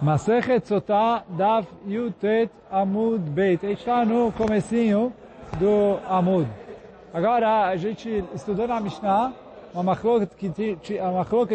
[0.00, 3.64] Masechet Sotá Daf Yutet Amud Beit.
[3.64, 5.12] Está no comecinho
[5.58, 6.46] do Amud.
[7.12, 9.32] Agora, a gente estudou na Mishnah
[9.74, 10.76] uma machloket que,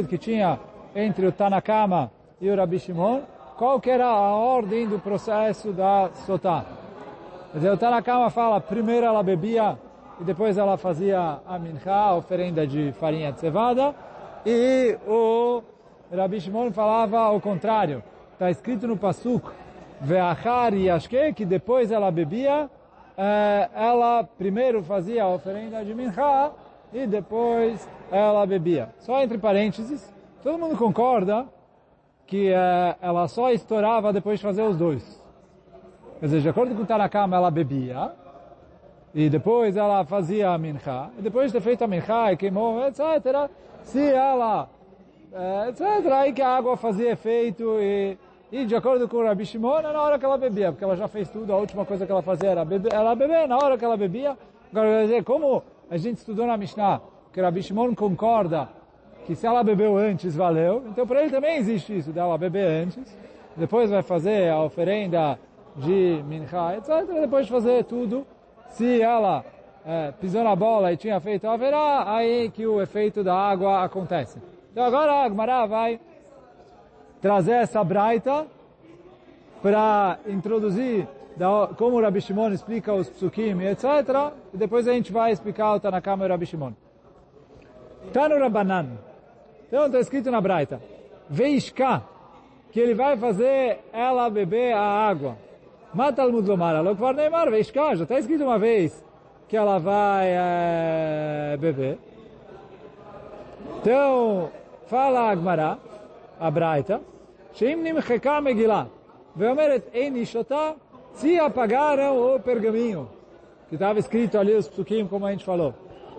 [0.10, 0.60] que tinha
[0.94, 2.12] entre o Tanakama
[2.42, 3.22] e o Rabi Shimon,
[3.58, 6.10] qual que era a ordem do processo da.
[7.54, 9.78] Quer dizer, o Tanakama fala, primeiro ela bebia
[10.20, 13.96] e depois ela fazia a mincha, a oferenda de farinha de cevada,
[14.46, 15.64] e o
[16.14, 18.04] Rabi Shimon falava ao contrário
[18.44, 19.50] está escrito no Pasuk,
[20.02, 22.70] Veachar Yashke, que depois ela bebia,
[23.18, 26.52] eh, ela primeiro fazia a oferenda de Mincha
[26.92, 28.90] e depois ela bebia.
[29.00, 31.46] Só entre parênteses, todo mundo concorda
[32.28, 35.24] que eh, ela só estourava depois de fazer os dois.
[36.20, 38.12] Quer dizer, de acordo com o Tanakama, ela bebia,
[39.16, 42.86] e depois ela fazia a mincha, e depois de ter feito a mincha e queimou,
[42.88, 43.50] etc.,
[43.84, 44.68] se ela,
[45.32, 48.18] eh, etc., aí que a água fazia efeito e
[48.54, 50.96] e de acordo com o Rabi Shimon, é na hora que ela bebia, porque ela
[50.96, 53.76] já fez tudo, a última coisa que ela fazia era beber, ela beber na hora
[53.80, 54.38] que ela bebia.
[54.72, 57.02] Agora, dizer, como a gente estudou na Mishnah,
[57.34, 58.70] que o Rabi Shimon concorda
[59.26, 60.84] que se ela bebeu antes, valeu.
[60.88, 63.18] Então, para ele também existe isso, dela beber antes.
[63.58, 65.40] Depois vai fazer a oferenda
[65.76, 67.10] de mincha, etc.
[67.22, 68.24] Depois de fazer tudo,
[68.70, 69.44] se ela
[69.84, 73.84] é, pisou na bola e tinha feito a verá, aí que o efeito da água
[73.84, 74.40] acontece.
[74.72, 76.00] Então agora a Agmará vai
[77.24, 78.46] trazer essa braita
[79.62, 81.08] para introduzir
[81.38, 83.86] da, como o Rabi Shimon explica os psukim, etc.
[84.54, 86.74] E depois a gente vai explicar o Tanakama e o Rabi Shimon.
[88.12, 88.90] Tano Rabanan.
[89.66, 90.82] Então está escrito na braita.
[91.30, 92.04] Veishka,
[92.74, 95.38] que ele vai fazer ela beber a água.
[95.94, 97.96] Mata al mudlomar, alokvar neymar, veishka.
[97.96, 99.02] Já está escrito uma vez
[99.48, 101.98] que ela vai é, beber.
[103.80, 104.52] Então,
[104.88, 105.78] fala a Agmará,
[106.38, 107.00] a braita,
[107.53, 108.85] שאם נמחקה מגילה
[109.37, 110.71] ואומרת אין איש אותה,
[111.19, 113.09] se apagaram o pergaminho,
[113.69, 115.75] que estava escrito ali os psukim, como a gente falou.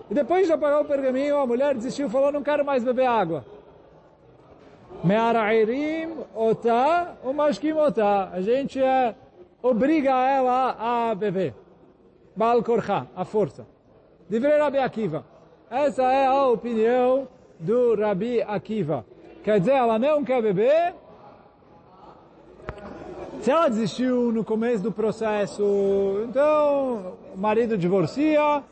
[0.09, 3.06] E depois de apagar o pergaminho, a mulher desistiu e falou, não quero mais beber
[3.06, 3.46] água.
[5.03, 8.30] Me'arairim otá, o mashkim otá.
[8.34, 9.16] A gente é,
[9.62, 11.53] obriga ela a beber.
[12.35, 13.66] Baal korcha, a força.
[14.30, 15.24] Divrei Rabi Akiva.
[15.72, 17.28] Essa é a opinião
[17.59, 19.06] do Rabi Akiva.
[19.44, 20.94] Quer dizer, ela não quer beber,
[23.44, 25.62] se ela desistiu no começo do processo,
[26.27, 28.62] então o marido divorcia,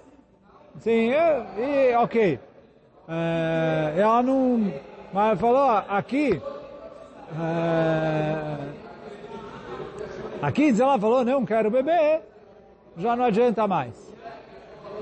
[0.79, 2.41] sim, e, e ok.
[3.07, 4.73] É, ela não,
[5.13, 6.41] mas falou aqui,
[7.39, 8.57] é,
[10.41, 12.23] aqui ela falou não quero beber,
[12.97, 13.95] já não adianta mais.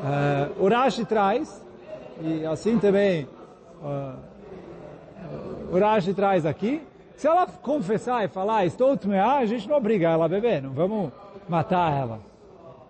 [0.02, 1.64] É, o traz,
[2.20, 3.28] e assim também
[3.84, 4.16] uh,
[5.72, 6.82] o traz aqui,
[7.20, 10.70] se ela confessar e falar, estou tmeá, a gente não obriga ela a beber, não
[10.70, 11.12] vamos
[11.47, 12.19] matar ela.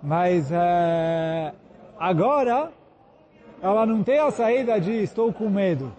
[0.01, 1.53] Mas é,
[1.99, 2.71] agora,
[3.61, 5.93] ela não tem a saída de estou com medo.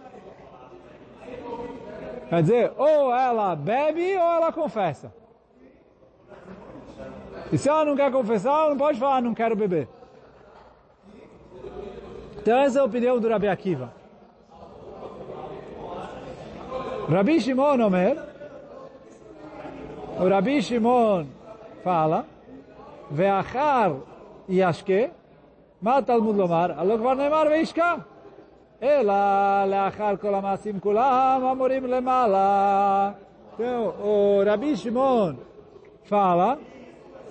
[2.29, 5.13] Quer dizer, ou ela bebe ou ela confessa.
[7.51, 9.89] E se ela não quer confessar, ela não pode falar, não quero beber.
[12.37, 14.00] Então essa é a opinião do Rabi Akiva.
[17.10, 18.16] Rabi Shimon Omer,
[20.18, 21.26] o Rabi Shimon
[21.84, 22.24] fala,
[23.14, 23.92] Veachar
[24.48, 25.10] Yashke,
[25.82, 26.66] מה תלמוד לומר?
[26.76, 27.94] הלא כבר נאמר וישקע.
[28.82, 29.14] אלא
[29.66, 33.10] לאחר כל המעשים כולם אמורים למעלה.
[33.54, 35.36] Então, o Rabi Shimon
[36.04, 36.58] fala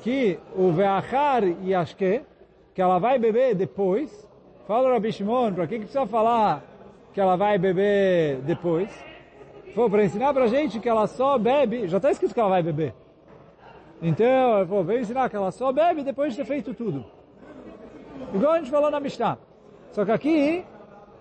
[0.01, 2.21] que o Veachar Yashke,
[2.73, 4.09] que ela vai beber depois,
[4.67, 6.63] fala o Rabi Shimon, para que, que precisa falar
[7.13, 8.89] que ela vai beber depois?
[9.74, 12.48] Foi para ensinar para a gente que ela só bebe, já está escrito que ela
[12.48, 12.94] vai beber.
[14.02, 17.04] Então, vou veio ensinar que ela só bebe depois de ter feito tudo.
[18.34, 19.38] Igual a gente falou na Mishnah.
[19.92, 20.64] Só que aqui,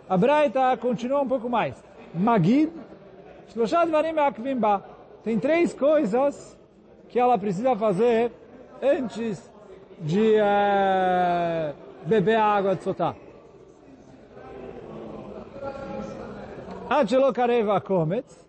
[0.08, 1.84] a Braita continua um pouco mais.
[2.14, 2.72] Magid,
[3.50, 4.16] Shloshad Varim.
[5.24, 6.58] Tem três coisas
[7.10, 8.32] que ela precisa fazer
[8.82, 9.52] antes
[10.00, 11.76] de uh,
[12.06, 13.16] beber a água de Sotá.
[16.91, 18.45] עד שלא קרב הקומץ,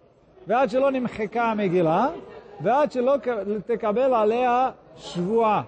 [0.48, 2.08] ועד שלא נמחקה המגילה,
[2.62, 3.16] ועד שלא
[3.66, 5.64] תקבל עליה שבועה.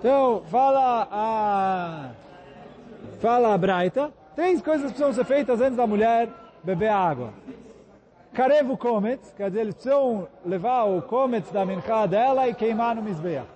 [0.00, 2.10] Então, fala a,
[3.20, 6.28] fala a Braita, três coisas precisam ser feitas antes da mulher
[6.62, 7.30] beber água.
[8.32, 13.02] Carevo comets, quer dizer, eles precisam levar o comets da mincha dela e queimar no
[13.02, 13.48] misbeach.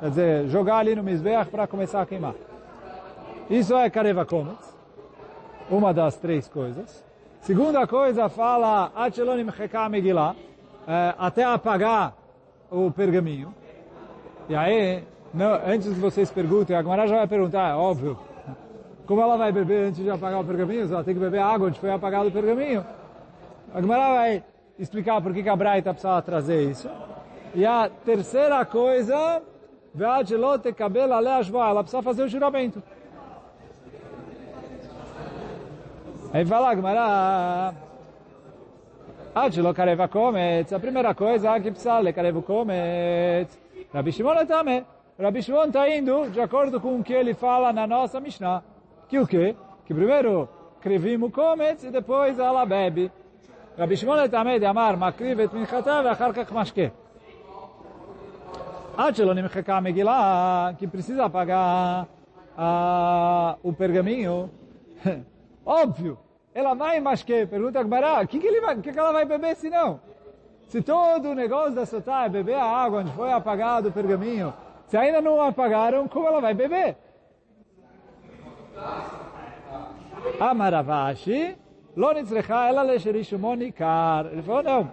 [0.00, 2.34] Quer dizer, jogar ali no misbeach para começar a queimar.
[3.48, 4.74] Isso é careva comets
[5.69, 7.03] uma das três coisas.
[7.41, 9.47] Segunda coisa, fala, Achelonim
[9.89, 10.35] Megillah,
[10.87, 12.13] é, até apagar
[12.69, 13.53] o pergaminho.
[14.47, 18.17] E aí, não, antes que vocês perguntem, a Gemara já vai perguntar, é óbvio,
[19.05, 20.91] como ela vai beber antes de apagar o pergaminho?
[20.91, 22.85] Ela tem que beber água onde foi apagado o pergaminho.
[23.73, 24.43] A Gemara vai
[24.77, 26.89] explicar por que a Braita precisava trazer isso.
[27.55, 29.41] E a terceira coisa,
[29.95, 32.81] ela precisa fazer o juramento.
[36.31, 37.73] Aí vai lá, Gmará.
[39.33, 40.71] Adilo Kareva Kometz.
[40.71, 43.57] A primeira coisa que precisa ler Kareva Kometz.
[43.91, 44.85] Rabi Shimon Atame.
[45.19, 48.63] Rabi Shimon está indo de acordo com o que ele fala na nossa Mishnah.
[49.07, 49.55] Que o quê?
[49.85, 50.47] Que primeiro
[50.81, 53.11] crivimo Kometz e depois ela bebe.
[53.75, 56.91] Rabi Shimon Atame de Amar Makriv et Minchata ve'achar kach mashke.
[58.95, 60.75] Adilo Nimchaka Megillah.
[60.77, 62.07] Que precisa pagar
[62.55, 64.51] ah, o pergaminho.
[65.69, 66.17] óbvio,
[66.53, 69.23] ela vai masque, pergunta a Gmará, o que, que, ele vai, que, que ela vai
[69.23, 70.01] beber se não?
[70.67, 74.51] Se todo o negócio da sotá é beber a água onde foi apagado o pergaminho,
[74.87, 76.97] se ainda não apagaram, como ela vai beber?
[80.39, 81.55] Amaravashi,
[81.95, 84.27] Lonitzrecha, ela lecherishimonikar.
[84.27, 84.91] Ele falou, não,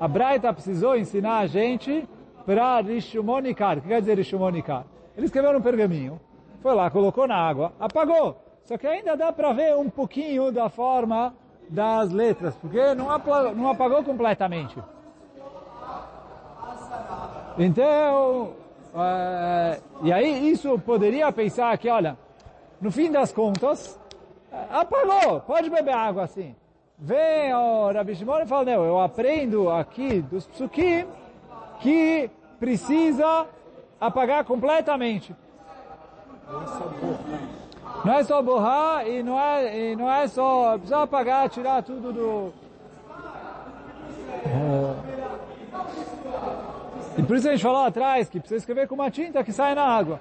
[0.00, 2.08] a Braita precisou ensinar a gente
[2.44, 3.78] para Rishumonikar.
[3.78, 4.84] O que quer dizer Rishumonikar?
[5.16, 6.20] Ele escreveu no pergaminho,
[6.60, 8.45] foi lá, colocou na água, apagou.
[8.66, 11.32] Só que ainda dá para ver um pouquinho da forma
[11.68, 14.76] das letras, porque não, apagou, não apagou completamente.
[17.56, 18.54] Então,
[18.94, 22.18] é, e aí isso poderia pensar que, olha,
[22.80, 23.98] no fim das contas,
[24.68, 26.54] apagou, pode beber água assim.
[26.98, 31.06] Vem o Rabi Shimon e fala, não, eu aprendo aqui dos psukim
[31.78, 32.28] que
[32.58, 33.46] precisa
[34.00, 35.36] apagar completamente.
[38.06, 40.74] Não é só borrar e não é, e não é só...
[40.78, 42.52] Precisa apagar, tirar tudo do...
[44.46, 44.94] É.
[47.18, 49.74] E por isso a gente falou atrás que precisa escrever com uma tinta que sai
[49.74, 50.20] na água.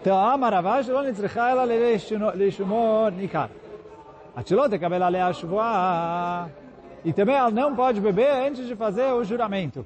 [0.00, 3.50] Então, a maravaj não necessita ela leishumor nikar.
[4.36, 4.78] A tirou de
[7.04, 9.84] E também ela não pode beber antes de fazer o juramento.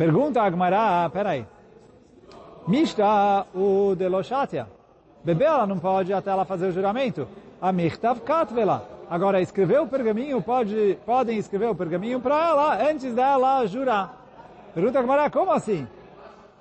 [0.00, 1.44] Pergunta Agmará, peraí.
[2.66, 4.66] Mishta o deloshatia.
[5.22, 7.28] Beber ela não pode até ela fazer o juramento.
[7.60, 8.82] A michtav katvela.
[9.10, 14.24] Agora, escrever o pergaminho, pode, podem escrever o pergaminho para ela antes dela jurar.
[14.74, 15.86] Pergunta Agmará, como assim?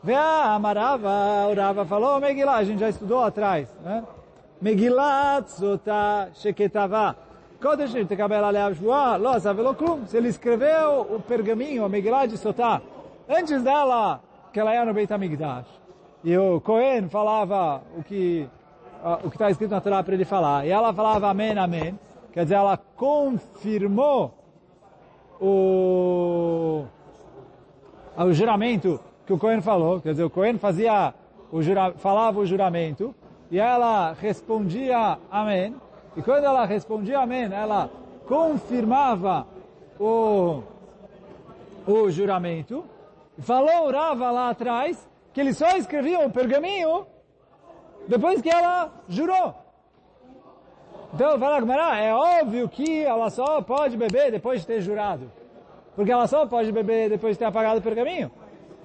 [0.04, 4.04] Vê a Amarava, o Rava falou, Megillah, a gente já estudou atrás, né?
[4.62, 7.16] Megillah tzota sheketava.
[7.62, 10.06] Kodesh tekabel aleav shvoah, lo klum.
[10.08, 12.38] Se ele escreveu o pergaminho, a Megillah de
[13.30, 14.22] antes dela,
[14.52, 15.68] que ela ia no Beit HaMikdash,
[16.24, 18.50] e o Cohen falava o que
[19.24, 21.98] o que está escrito na Torá para ele falar, e ela falava amém, amém,
[22.34, 24.34] quer dizer, ela confirmou
[25.40, 26.84] o,
[28.18, 31.14] o juramento que o Cohen falou, quer dizer, o Cohen fazia
[31.52, 33.16] o jura, falava o juramento
[33.52, 35.76] e ela respondia amém.
[36.16, 37.90] E quando ela respondia amém, ela
[38.28, 39.48] confirmava
[40.00, 40.62] o,
[41.88, 42.84] o juramento.
[43.40, 47.08] Falou Rava lá atrás que ele só escrevia o pergaminho
[48.08, 49.56] depois que ela jurou.
[51.14, 55.31] Então, fala Gmará, é óbvio que ela só pode beber depois de ter jurado.
[55.96, 58.31] Porque ela só pode beber depois de ter apagado o pergaminho.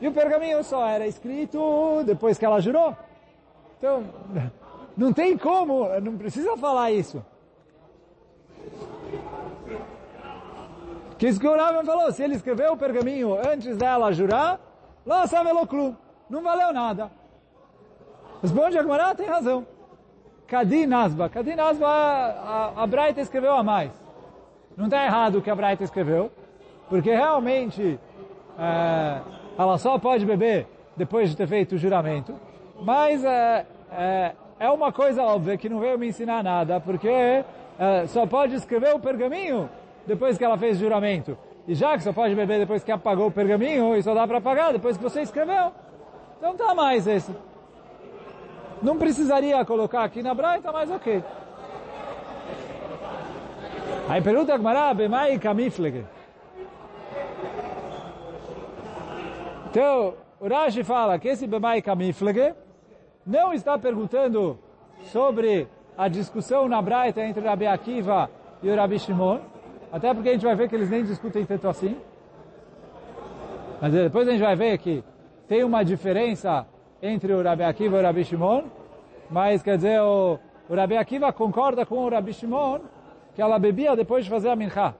[0.01, 2.97] E o pergaminho só era escrito depois que ela jurou.
[3.79, 4.05] Então,
[4.97, 7.25] não tem como, não precisa falar isso.
[11.25, 14.61] Que que o Raven falou, se ele escreveu o pergaminho antes dela jurar,
[15.07, 15.25] lá
[15.67, 15.97] clube,
[16.29, 17.11] não valeu nada.
[18.43, 19.67] Responde Agmará, tem razão.
[20.47, 21.31] Kadi Nasba.
[21.31, 23.91] Kadi Nasba, a, a Braita escreveu a mais.
[24.77, 26.31] Não está errado o que a Braita escreveu,
[26.91, 27.99] porque realmente
[28.59, 29.21] é,
[29.57, 32.39] ela só pode beber depois de ter feito o juramento.
[32.83, 38.07] Mas é, é, é uma coisa óbvia que não veio me ensinar nada, porque é,
[38.09, 39.71] só pode escrever o pergaminho
[40.07, 41.37] depois que ela fez juramento.
[41.67, 44.41] E já que só pode beber depois que apagou o pergaminho, e só dá para
[44.41, 45.73] pagar depois que você escreveu.
[46.39, 47.35] Então tá mais esse.
[48.83, 51.25] Não precisaria colocar aqui na Braita, mas ok.
[54.09, 56.05] Aí pergunta a Gmará, Bemai Kamiflege.
[59.71, 62.55] Então, o Rashi fala que esse Bemai Kamiflege
[63.27, 64.59] não está perguntando
[65.05, 68.31] sobre a discussão na Braita entre Rabi Akiva
[68.63, 69.41] e o Rabi Shimon,
[69.95, 71.97] até porque a gente vai ver que eles nem discutem tanto assim.
[73.81, 75.05] Mas depois a gente vai ver que
[75.47, 76.67] tem uma diferença
[77.01, 78.65] entre o Rabi Akiva e o Rabi Shimon,
[79.31, 80.37] mas quer dizer, o,
[80.69, 82.81] o Rabi Akiva concorda com o Rabi Shimon
[83.37, 84.97] que ela bebia depois de fazer a mincha.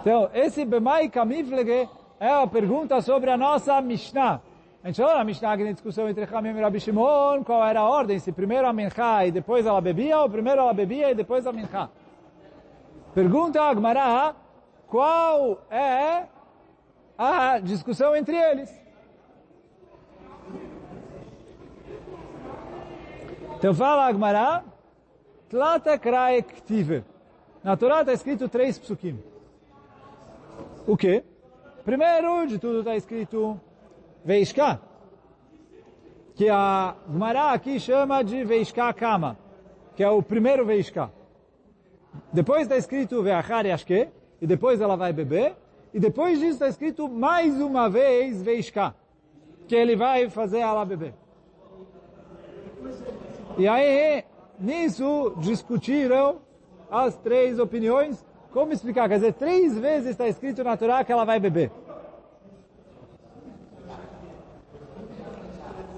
[0.00, 1.88] Então, esse Bemai Kamiflege
[2.20, 4.40] é a pergunta sobre a nossa Mishnah.
[4.84, 7.80] A gente falou na Mishnah que tem discussão entre Hamim e Rabi Shimon, qual era
[7.80, 11.16] a ordem, se primeiro a mincha e depois ela bebia, ou primeiro ela bebia e
[11.16, 11.90] depois a mincha.
[13.14, 14.34] Pergunta a Agmará,
[14.88, 16.26] qual é
[17.16, 18.68] a discussão entre eles?
[23.56, 24.64] Então fala Agmará,
[25.48, 26.44] Tlata Krae.
[27.62, 29.22] Na Torá está escrito três psukim.
[30.84, 31.22] O quê?
[31.84, 33.60] Primeiro de tudo está escrito
[34.24, 34.80] Veishka,
[36.34, 39.38] que a Gmará aqui chama de Veishka Kama,
[39.94, 41.12] que é o primeiro Veishka.
[42.32, 44.08] Depois está escrito Veachar Yashke,
[44.40, 45.56] e depois ela vai beber,
[45.92, 48.94] e depois disso está escrito mais uma vez Veishka,
[49.68, 51.14] que ele vai fazer ela beber.
[53.56, 54.24] E aí,
[54.58, 56.38] nisso, discutiram
[56.90, 58.24] as três opiniões.
[58.52, 59.08] Como explicar?
[59.08, 61.70] Quer dizer, três vezes está escrito na Torá que ela vai beber.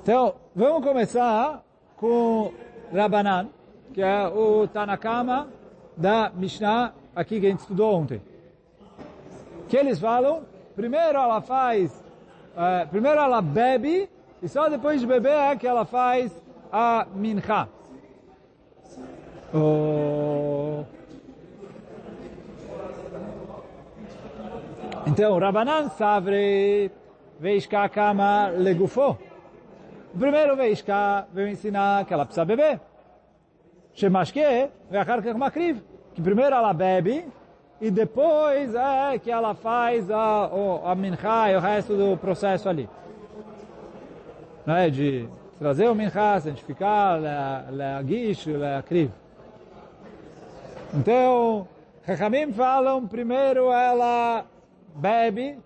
[0.02, 1.64] Então, vamos começar
[1.96, 2.52] com
[2.92, 3.48] Rabanan,
[3.92, 5.48] que é o Tanakama
[5.96, 8.20] da Mishnah, aqui que a gente estudou ontem.
[9.68, 11.90] Que eles falam, primeiro ela faz,
[12.54, 14.08] uh, primeiro ela bebe,
[14.42, 16.30] e só depois de beber é que ela faz
[16.70, 17.68] a mincha.
[19.54, 20.84] Oh.
[25.06, 26.90] Então, Rabanan Savre
[27.38, 29.16] Veishka Kama Legufo.
[30.18, 32.80] Primeiro Veishka veio ensinar que ela precisa beber.
[33.96, 35.82] Shemashke Veachar Makriv.
[36.14, 37.26] Que primeiro ela bebe
[37.80, 42.68] e depois é que ela faz a, a, a mincha e o resto do processo
[42.68, 42.88] ali.
[44.64, 47.20] Não é de trazer o mincha, santificar,
[47.70, 49.10] leagish, leakriv.
[50.94, 51.68] Então,
[52.06, 54.44] Chachamim falam, primeiro ela
[54.94, 55.58] bebe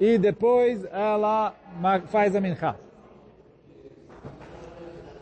[0.00, 1.54] e depois ela
[2.06, 2.76] faz a mincha.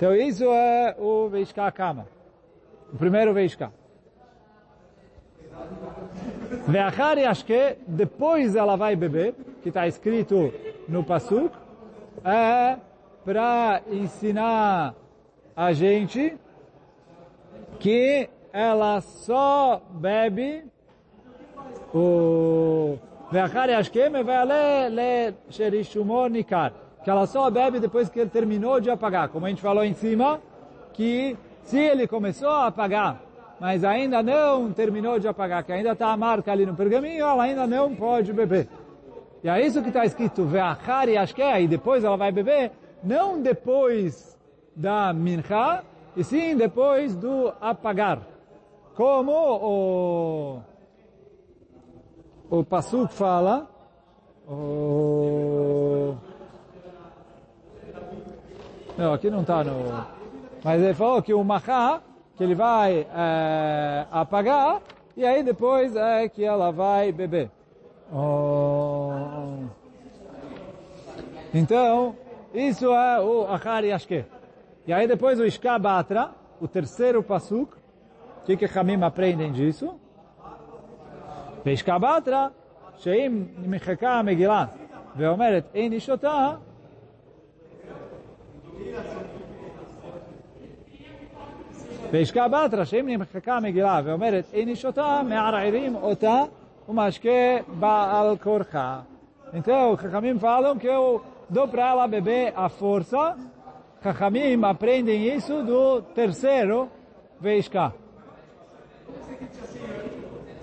[0.00, 2.09] Então isso é o Veishka Kama.
[2.90, 3.71] O primeiro Veishka.
[6.66, 10.54] Veachar Yashke, depois ela vai beber, que está escrito
[10.88, 11.54] no Pasuk,
[12.25, 12.78] é
[13.26, 14.95] para ensinar
[15.54, 16.35] a gente
[17.78, 20.64] que ela só bebe
[21.92, 22.97] o
[23.30, 26.73] Veachar Yashkem vai ler Sherishumor Nikar.
[27.02, 29.28] Que ela só bebe depois que ele terminou de apagar.
[29.28, 30.40] Como a gente falou em cima,
[30.92, 33.23] que se ele começou a apagar,
[33.61, 37.45] mas ainda não terminou de apagar, que ainda está a marca ali no pergaminho, ela
[37.45, 38.69] ainda não pode beber.
[39.42, 44.38] E é isso que está escrito, Veachar Yashkem, e depois ela vai beber, não depois
[44.75, 45.83] da mincha,
[46.16, 48.21] e sim depois do apagar.
[48.95, 50.61] Como o,
[52.50, 53.69] o Pasuk fala,
[54.47, 56.14] o,
[59.00, 60.06] não, aqui não está no...
[60.63, 62.01] Mas ele falou que o Mahá,
[62.36, 64.82] que ele vai é, apagar,
[65.15, 67.50] e aí depois é que ela vai beber.
[68.12, 69.12] Oh.
[71.54, 72.15] Então,
[72.54, 74.25] isso é o Achar Yashke.
[74.88, 80.00] E aí depois o Ishkabatra, o terceiro pasuk, o que que Hamim aprendem disso?
[81.65, 82.48] וישכבתרא,
[82.98, 84.65] שאם נמחקה המגילה
[85.15, 86.10] ואומרת אין איש
[88.96, 89.36] אותה,
[92.12, 96.44] וישכבתרא, שאם נמחקה המגילה ואומרת אין איש אותה, מערערים אותה
[96.89, 97.30] ומשקה
[97.80, 99.00] בעל כורחה.
[99.54, 103.38] Então, Chachamim falam que eu dou para ela beber a força.
[104.04, 106.89] Chachamim aprendem isso do terceiro
[107.39, 107.94] Veishka.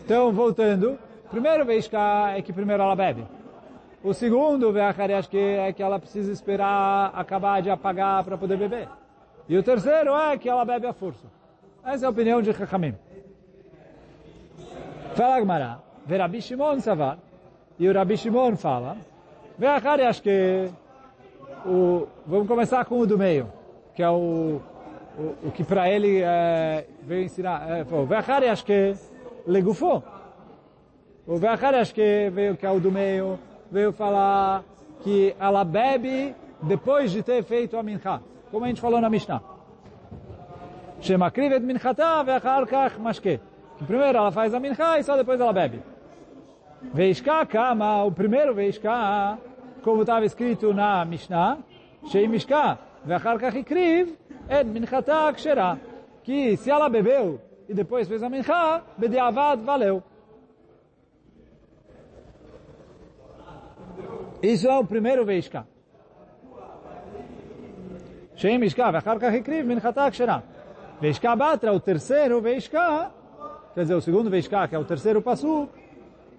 [0.05, 0.99] Então, voltando,
[1.31, 3.25] primeiro Veishka é que primeiro ela bebe.
[4.08, 8.88] O segundo Veachariashke é que ela precisa esperar acabar de apagar para poder beber.
[9.50, 11.28] E o terceiro é que ela bebe a força.
[11.84, 12.96] Essa é a opinião de Chachamim.
[15.14, 17.18] Fala Gmará, Verabi Shimon Savar,
[17.78, 18.96] e o Rabi Shimon fala,
[19.58, 20.72] Veachariashke
[21.66, 23.52] o, vamos começar com o do meio,
[23.94, 24.62] que é o,
[25.20, 27.68] o, o que para ele é, veio ensinar.
[27.70, 28.94] É, acho que
[29.46, 30.02] legufou.
[31.28, 33.38] O acho que veio que é o do meio,
[33.72, 34.64] veio falar
[35.02, 38.22] que ela bebe depois de ter feito a mincha,
[38.52, 39.42] como a gente falou na Mishnah.
[41.02, 43.40] Shemakrivet minchata ve'achar kach mashke.
[43.78, 45.82] Que primeiro ela faz a mincha e só depois ela bebe.
[46.94, 49.38] Veishka kama, o primeiro veishka
[49.84, 51.60] como estava escrito na Mishnah,
[52.08, 54.18] Shei Mishka, Vechar Kach Ikriv,
[54.50, 55.78] É minchata ksherá.
[56.24, 60.02] Que se ela bebeu e depois fez a minchá, bediavad valeu.
[64.43, 65.67] Isso é o primeiro veishka.
[68.37, 70.43] Shem ishka, v'achar kach ikriv minchata ksherá.
[71.00, 73.11] Veishka batra, o terceiro veishka,
[73.75, 75.69] quer dizer, o segundo veishka, que é o terceiro passo,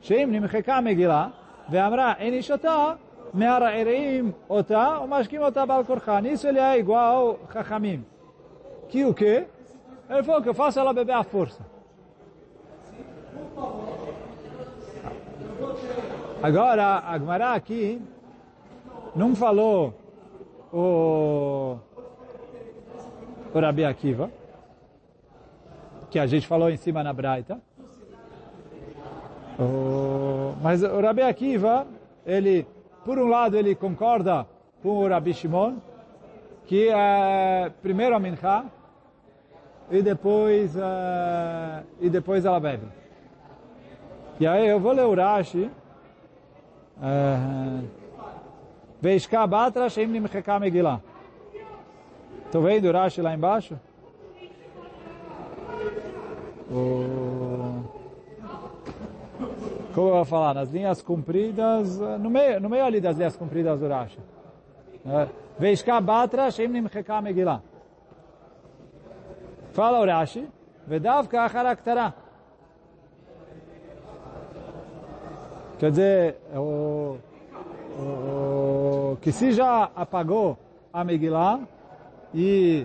[0.02, 1.32] Shem nimcheka megillah,
[1.70, 2.98] ve'amra en ishata,
[3.34, 6.22] מערערים אותה ומשקים אותה בעל כורחה.
[6.22, 8.06] Nisso ele é igual Chachamim.
[8.90, 9.48] Que o quê?
[10.10, 11.66] Ele falou que eu faço ela beber à força.
[16.43, 18.01] Agora, a Gemara aqui
[19.15, 19.93] não falou
[20.73, 21.77] o,
[23.53, 24.31] o Rabi Akiva,
[26.11, 27.61] que a gente falou em cima na Braita.
[29.59, 31.87] O, mas o Rabi Akiva,
[32.25, 32.67] ele
[33.05, 34.47] por um lado, ele concorda
[34.83, 35.77] com o Rabi Shimon,
[36.67, 38.65] que é primeiro a mincha
[39.91, 42.87] e depois, uh, e depois ela bebe.
[44.39, 45.71] E aí eu vou ler o Rashi.
[49.01, 51.01] Veishka batra shem nimcheka megillah.
[52.47, 53.79] Estou vendo o Rashi lá embaixo?
[56.71, 57.85] O
[59.95, 63.81] como eu vou falar, nas linhas compridas, no meio, no meio ali das linhas compridas
[63.81, 64.19] do Rashi.
[65.59, 67.61] Veishka batra shem nimcheka megillah.
[69.73, 70.49] Fala o Rashi,
[70.87, 72.15] vedavka acharaktara.
[75.79, 77.17] Quer dizer, o,
[78.01, 80.59] o, que se já apagou
[80.93, 81.61] a Megillah
[82.35, 82.85] e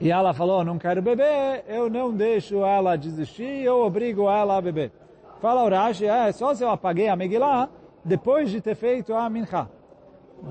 [0.00, 4.60] e ela falou, não quero beber, eu não deixo ela desistir, eu obrigo ela a
[4.60, 4.92] beber.
[5.40, 7.68] Fala o Rashi, é só se eu apaguei a Megillah
[8.04, 9.68] depois de ter feito a Mincha.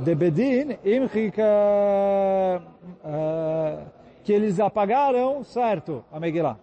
[0.04, 2.62] De Bedin, imchik, uh,
[3.06, 3.86] uh,
[4.24, 6.58] que eles apagaram, certo, a Megillah.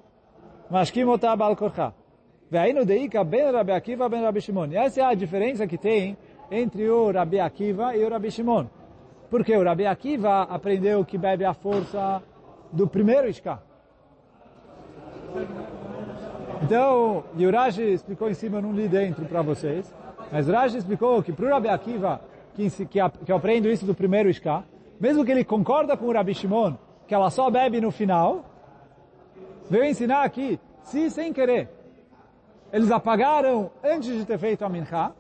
[0.70, 1.94] Mas que motar balkorcha.
[2.54, 4.68] Veio deika ben Rabi Akiva ben Rabi Shimon.
[4.70, 6.16] E essa é a diferença que tem
[6.48, 8.66] entre o Rabi Akiva e o Rabi Shimon.
[9.28, 12.22] Porque o Rabi Akiva aprendeu que bebe a força
[12.70, 13.60] do primeiro Ishka.
[16.62, 19.92] Então, e o Rashi explicou em cima, eu não li dentro para vocês,
[20.30, 22.20] mas o Rashi explicou que para o Rabi Akiva,
[22.54, 24.62] que, que, que aprendo isso do primeiro Ishka,
[25.00, 26.74] mesmo que ele concorda com o Rabi Shimon,
[27.08, 28.44] que ela só bebe no final,
[29.68, 31.68] veio ensinar aqui, se sem querer,
[32.73, 35.11] eles apagaram antes de ter feito a mincha,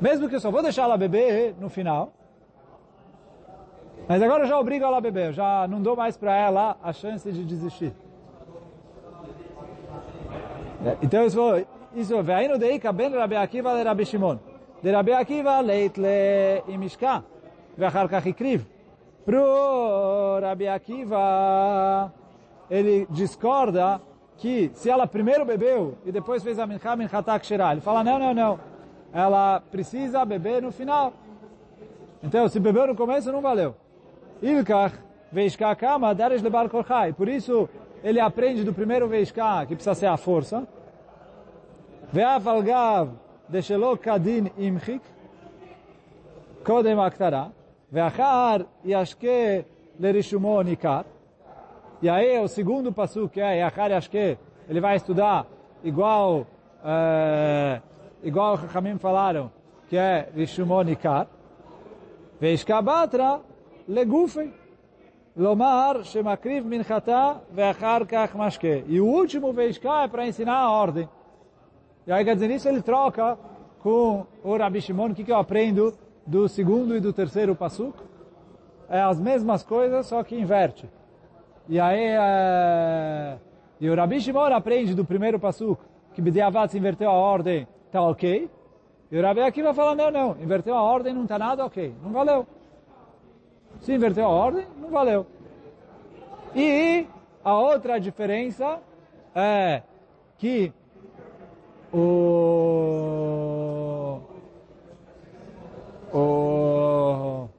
[0.00, 2.12] mesmo que eu só vou deixar ela beber no final,
[4.08, 6.92] mas agora eu já obrigo ela a beber, já não dou mais para ela a
[6.92, 7.92] chance de desistir.
[11.02, 14.38] Então isso foi, isso vai no deika ben Rabi Akiva de Rabi Shimon.
[14.82, 17.22] De Rabi Akiva leit le imishka,
[17.78, 18.64] ואחר כך הקריב.
[19.26, 22.12] Pro Rabi Akiva,
[22.70, 24.00] ele discorda
[24.37, 27.71] que se ela primeiro bebeu e depois fez a minchá, minchá tá shirá.
[27.71, 28.59] Ele fala, não, não, não.
[29.13, 31.13] Ela precisa beber no final.
[32.21, 33.75] Então, se bebeu no começo, não valeu.
[34.41, 34.93] Ilkach
[35.31, 37.13] veishká kama deres lebar korchai.
[37.13, 37.69] Por isso,
[38.03, 40.67] ele aprende do primeiro veishka que precisa ser a força.
[42.13, 43.09] Ve'af algav
[43.49, 45.01] deshelo kadin imchik.
[46.63, 47.51] Kodem aktará.
[47.91, 49.65] Ve'achar yashke
[49.99, 51.05] lerishumo nikar.
[52.05, 54.37] E aí o segundo passo que é Yachar Yashke,
[54.69, 55.47] ele vai estudar
[55.83, 56.41] igual
[56.83, 57.81] uh,
[58.21, 59.51] igual os Chachamim falaram,
[59.89, 61.25] que é Rishumo Nikar.
[62.39, 63.41] Veishka Batra
[63.87, 64.53] Legufei.
[65.35, 68.83] Lomar Shemakriv Minchata Veachar Kach Mashke.
[68.87, 71.09] E o último Veishka é para ensinar a ordem.
[72.05, 73.35] E aí, quer dizer, nisso ele troca
[73.79, 75.91] com o Rabi Shimon, o que, que eu aprendo
[76.23, 77.97] do segundo e do terceiro pasuk?
[78.87, 80.87] É as mesmas coisas, só que inverte.
[81.67, 83.37] E aí, é...
[83.81, 85.81] e o Rabi Shimon aprende do primeiro pasuk,
[86.13, 88.49] que Bediavat se inverteu a ordem, tá ok.
[89.11, 92.11] E o Rabi Akiva fala, não, não, inverteu a ordem, não está nada ok, não
[92.11, 92.45] valeu.
[93.81, 95.25] Se inverteu a ordem, não valeu.
[96.55, 97.07] E
[97.43, 98.79] a outra diferença
[99.35, 99.81] é
[100.37, 100.71] que
[101.93, 102.75] o
[106.13, 107.49] o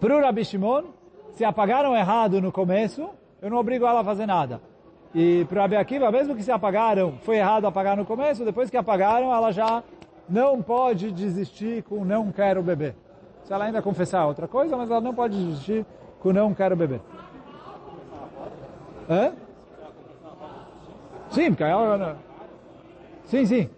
[0.00, 0.95] para o Rabi Shimon,
[1.36, 3.10] se apagaram errado no começo,
[3.42, 4.58] eu não obrigo ela a fazer nada.
[5.14, 8.70] E para o Rabi Akiva, mesmo que se apagaram, foi errado apagar no começo, depois
[8.70, 9.84] que apagaram, ela já
[10.26, 12.94] não pode desistir com não quero beber.
[13.44, 15.84] Se ela ainda confessar outra coisa, mas ela não pode desistir
[16.20, 17.02] com não quero beber.
[19.08, 19.32] Hã?
[21.28, 22.16] Sim, porque ela...
[23.26, 23.70] Sim, sim.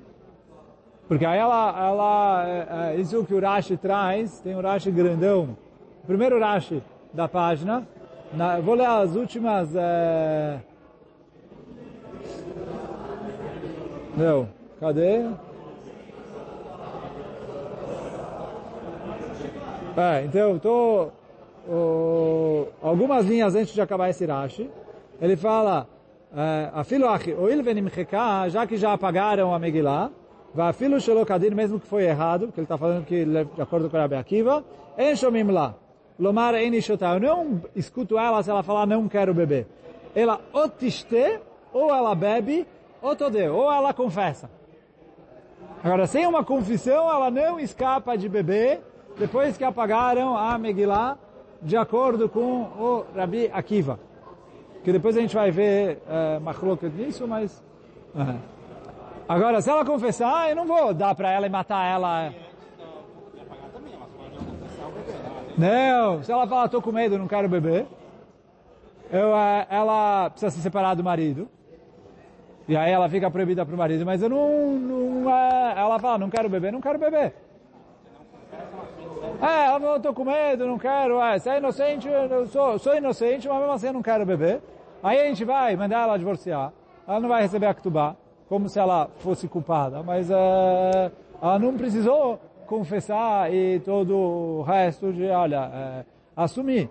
[1.09, 5.57] Porque aí ela, ela é, é, isso que o Rashi traz, tem o Rashi grandão.
[6.05, 6.81] O primeiro Rashi
[7.12, 7.87] da página,
[8.33, 9.75] na, vou ler as últimas...
[9.75, 10.59] É...
[14.16, 14.49] Não,
[14.81, 15.25] cadê?
[19.97, 21.12] É, então, estou...
[22.83, 24.71] algumas linhas antes de acabar esse Rashi,
[25.21, 25.88] ele fala,
[26.73, 30.11] afilo achi, oil venimcheka, já que já apagaram a Megillah,
[30.57, 34.01] afilo shelokadir, mesmo que foi errado, que ele está falando que de acordo com a
[34.01, 34.64] Rabi Akiva,
[34.97, 35.75] enshomim lá,
[36.19, 39.67] lomar enishotar, eu não escuto ela se ela falar não quero beber.
[40.15, 41.41] Ela otiste,
[41.73, 42.67] ou ela bebe,
[43.01, 44.51] ou tode, ou ela confessa.
[45.83, 48.81] Agora, sem uma confissão, ela não escapa de beber,
[49.19, 51.17] depois que apagaram a Megillah,
[51.63, 53.99] de acordo com o Rabi Akiva
[54.89, 57.63] que depois a gente vai ver uh, machloket nisso, mas...
[59.29, 62.33] Agora, se ela confessar, ah, eu não vou dar para ela e matar ela.
[65.59, 67.85] Não, se ela falar, estou com medo, não quero beber,
[69.11, 71.49] eu, uh, ela precisa se separar do marido.
[72.68, 76.16] E aí ela fica proibida para o marido, mas eu não, não uh, ela fala,
[76.16, 77.35] não quero beber, não quero beber.
[79.42, 82.97] É, ela falou, estou com medo, não quero, é, você é inocente, eu sou, sou
[82.97, 84.61] inocente, mas mesmo assim eu não quero beber.
[85.03, 86.73] Aí a gente vai mandar ela divorciar,
[87.07, 88.14] ela não vai receber a ktubá,
[88.49, 91.11] como se ela fosse culpada, mas uh,
[91.42, 92.38] ela não precisou
[92.69, 96.89] confessar e todo o resto de, olha, uh, assumir.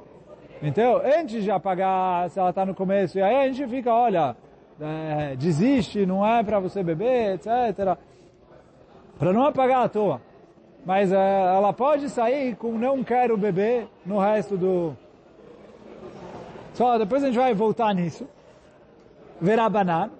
[0.61, 4.35] Então, antes de apagar, se ela está no começo, e aí a gente fica, olha,
[4.79, 7.97] uh, desiste, não é para você beber, etc.
[9.17, 10.21] Para não apagar à toa.
[10.85, 14.95] Mas ela pode sair com não quero beber no resto do,
[16.77, 18.27] só depois a gente vai voltar nisso.
[19.41, 20.11] Verabanan.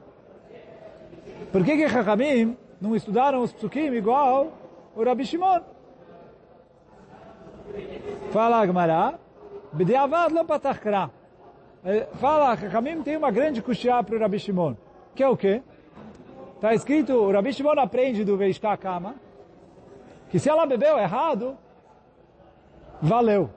[1.52, 4.52] Por que que Chachamim não estudaram os psukim igual
[4.98, 5.62] o Rabi Shimon?
[8.32, 9.14] Fala Agmará.
[9.72, 11.10] B'diavad lo patachkra.
[12.20, 14.76] Fala, Chachamim tem uma grande kushia para o Rabi Shimon.
[15.16, 15.62] Que é o quê?
[16.56, 19.16] Está escrito, o Rabi Shimon aprende do Veishka Kama,
[20.30, 21.56] que se ela bebeu errado,
[23.02, 23.50] valeu.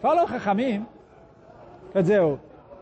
[0.00, 0.86] Fala o Chachamim,
[1.92, 2.38] Quer dizer,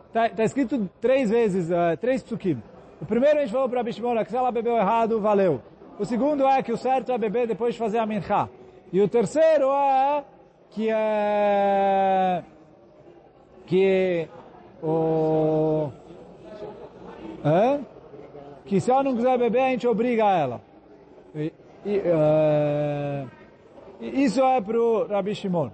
[0.09, 2.63] está tá escrito três vezes, uh, três psukim.
[2.99, 5.61] O primeiro a gente falou para Bishmona que se ela bebeu errado, valeu.
[5.99, 8.49] O segundo é que o certo é beber depois de fazer a mincha.
[8.93, 10.25] E o terceiro é
[10.71, 12.43] que é
[13.67, 14.29] que
[14.83, 15.91] o
[17.45, 17.81] é?
[18.65, 20.61] que se ela não quiser beber a gente obriga ela.
[21.35, 21.53] E,
[21.85, 23.29] e, uh,
[24.01, 25.71] isso é para o Rabi Shimon.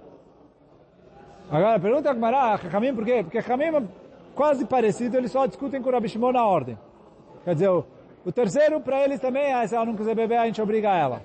[1.51, 3.23] Agora, pergunta a Gmará, Hamim por quê?
[3.23, 3.83] Porque Hamim é
[4.35, 6.77] quase parecido, eles só discutem com o Rabi Shimon na ordem.
[7.43, 7.83] Quer dizer,
[8.25, 10.89] o, o terceiro para eles também é, se ela não quiser beber, a gente obriga
[10.89, 11.21] ela.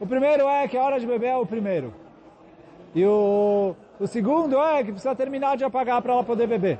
[0.00, 1.92] O primeiro é que a hora de beber é o primeiro.
[2.94, 6.78] E o, o segundo é que precisa terminar de apagar para ela poder beber.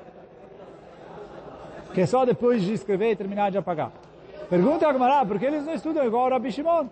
[1.95, 3.91] Que é só depois de escrever e terminar de apagar.
[4.49, 6.87] Pergunta a Gmará, por que eles não estudam igual o Rabi Shimon?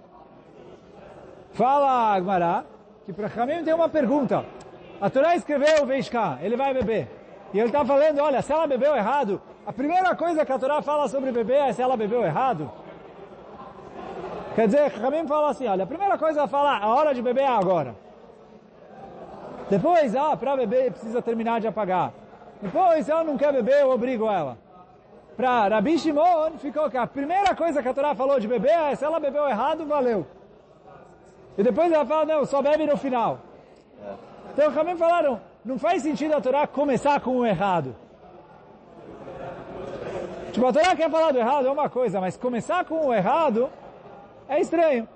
[1.52, 2.64] Fala a Gmará,
[3.04, 4.44] que para Hamim tem uma pergunta.
[5.00, 7.08] A Torá escreveu Veishka, ele vai beber.
[7.52, 10.82] E ele está falando, olha, se ela bebeu errado, a primeira coisa que a Torá
[10.82, 12.70] fala sobre beber é se ela bebeu errado.
[14.54, 17.42] Quer dizer, Ramim fala assim, olha, a primeira coisa a falar, a hora de beber
[17.42, 17.94] é agora.
[19.70, 22.12] Depois, ah, para beber precisa terminar de apagar.
[22.60, 24.58] Depois, se ela não quer beber, eu obrigo ela.
[25.36, 28.94] Para Rabi Shimon, ficou que a primeira coisa que a Torá falou de beber é
[28.94, 30.26] se ela bebeu errado, valeu.
[31.56, 33.38] E depois ela fala, não, só bebe no final.
[34.52, 37.96] Então, também falaram, não faz sentido a Torá começar com o errado.
[40.54, 43.68] Tipo, a Torá quer falar do errado é uma coisa, mas começar com o errado
[44.48, 45.08] é estranho.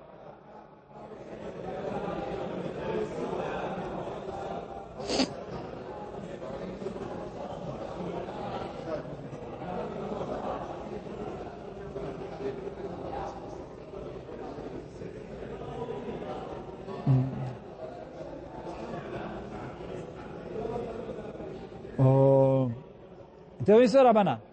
[23.60, 24.47] Então isso é Rabaná.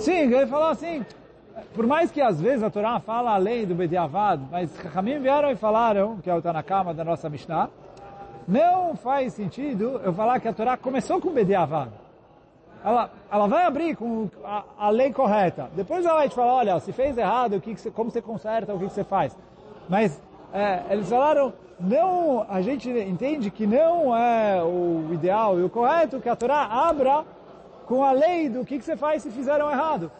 [0.00, 1.04] Sim, ele falou assim,
[1.74, 5.56] por mais que às vezes a Torá fala além do Bediavad, mas Ramim vieram e
[5.56, 7.68] falaram, que é o Tanakama da nossa Mishnah,
[8.48, 11.90] não faz sentido eu falar que a Torá começou com Bediavad.
[12.82, 15.68] Ela, ela vai abrir com a, a, lei correta.
[15.76, 18.22] Depois ela vai te falar, olha, se fez errado, o que, que você, como você
[18.22, 19.36] conserta, o que, que você faz.
[19.86, 20.18] Mas
[20.50, 26.20] é, eles falaram, não, a gente entende que não é o ideal e o correto
[26.20, 27.22] que a Torá abra
[27.90, 30.12] com a lei do que, que você faz se fizeram errado.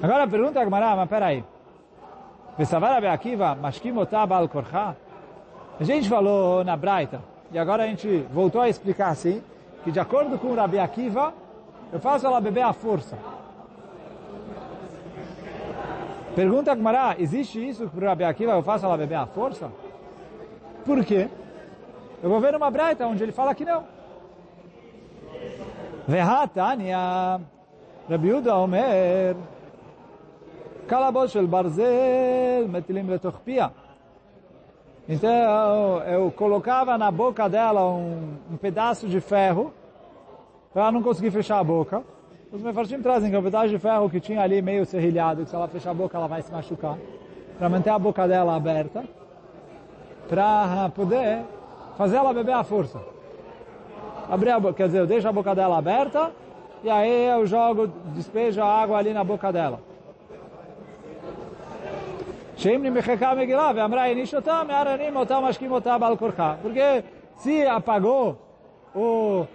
[0.00, 1.44] Agora pergunta a Gemara, mas peraí.
[5.80, 9.42] A gente falou na Braita, e agora a gente voltou a explicar assim,
[9.82, 11.34] que de acordo com o Rabi Akiva,
[11.92, 13.18] eu faço ela beber à força.
[16.36, 19.68] Pergunta a Gemara, existe isso para o Rabi Akiva, eu faço ela beber à força?
[20.84, 21.28] Por quê?
[22.22, 23.82] Eu vou ver uma Braita onde ele fala que não.
[28.08, 29.36] Rabi Yuda Omer,
[30.88, 33.06] Kalabot shel barzel metilim
[33.44, 33.70] pia.
[35.08, 39.72] Então, eu colocava na boca dela um, um pedaço de ferro,
[40.72, 42.02] para ela não conseguir fechar a boca.
[42.52, 45.50] Os mefarshim trazem que é um pedaço de ferro que tinha ali meio serrilhado, que
[45.50, 46.98] se ela fechar a boca ela vai se machucar,
[47.58, 49.04] para manter a boca dela aberta,
[50.28, 51.42] para poder
[51.96, 53.00] fazer ela beber à força.
[54.30, 56.32] Abrir a boca, quer dizer, eu deixo a boca dela aberta,
[56.82, 59.80] e aí eu jogo, despejo a água ali na boca dela.
[66.62, 67.02] Porque
[67.36, 68.38] se apagou
[68.94, 69.46] o,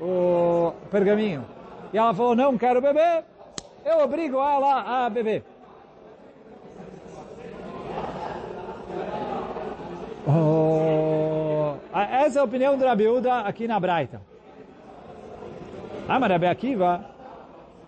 [0.00, 1.44] o pergaminho
[1.92, 3.24] e ela falou, não quero beber,
[3.84, 5.44] eu obrigo ela a beber.
[10.26, 11.23] Oh,
[11.94, 14.20] essa é a opinião do Rabiuda aqui na Braita.
[16.08, 17.04] Ah, mas Rabi Akiva,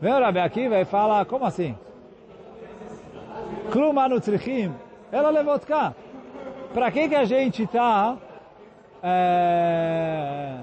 [0.00, 1.76] vem o Rabi Akiva e fala, como assim?
[3.72, 4.72] Klum anu tzrichim,
[5.10, 5.92] ela levou cá.
[6.72, 8.16] Para que que a gente está
[9.02, 10.60] é,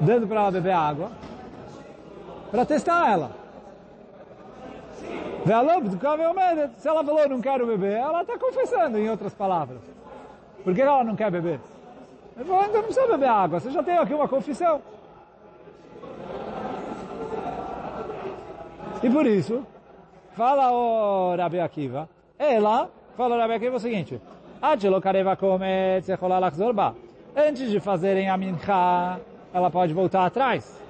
[0.00, 1.10] dando para ela beber água?
[2.50, 3.30] Para testar ela.
[6.76, 9.80] Se ela falou não quero beber, ela está confessando, em outras palavras.
[10.62, 11.60] Por que ela não quer beber?
[12.38, 14.80] Ele falou, então não precisa beber água, você já tem aqui uma confissão.
[19.02, 19.64] E por isso,
[20.38, 22.08] Fala o Rabi Akiva.
[22.38, 24.20] Ela, fala o Rabi Akiva o seguinte.
[27.36, 29.18] Antes de fazerem a mincha,
[29.52, 30.80] ela pode voltar atrás.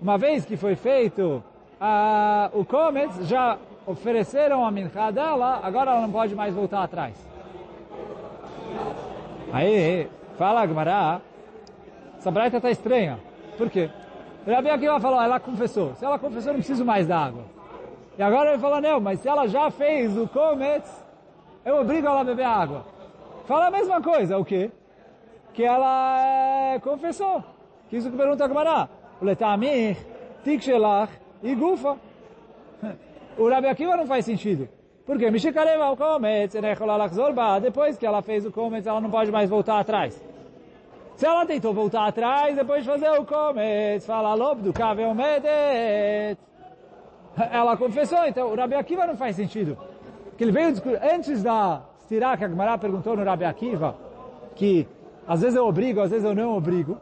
[0.00, 1.42] Uma vez que foi feito
[1.80, 7.14] a, o kometz, já ofereceram a mincha dela, agora ela não pode mais voltar atrás.
[9.52, 11.20] Aí, fala Gmará,
[12.18, 13.18] essa braita está estranha.
[13.56, 13.88] Por quê?
[14.46, 15.94] Rabi Akiva falou, ela confessou.
[15.94, 17.44] Se ela confessou, não preciso mais da água.
[18.18, 21.04] E agora ele falou, não, mas se ela já fez o kometz,
[21.64, 22.84] eu obrigo ela a beber água.
[23.46, 24.70] Fala a mesma coisa, o quê?
[25.52, 27.42] Que ela é, confessou.
[27.88, 28.88] Que isso que pergunta a Gemara.
[29.20, 29.98] O letamich,
[30.44, 31.96] tikshelach e gufa.
[33.38, 34.68] O Rabi Akiva não faz sentido.
[35.04, 35.30] Por quê?
[35.30, 36.56] Mishikareva o kometz,
[37.62, 40.20] depois que ela fez o kometz, ela não pode mais voltar atrás.
[41.16, 46.38] Se ela tentou voltar atrás, depois de fazer o comet, fala lobo do kavel medet.
[47.50, 49.78] Ela confessou, então o Rabi Akiva não faz sentido.
[50.36, 50.74] Que ele veio
[51.14, 53.96] antes da Stirá, que a Gemara perguntou no Rabi Akiva,
[54.54, 54.86] que
[55.26, 56.98] às vezes eu obrigo, às vezes eu não obrigo.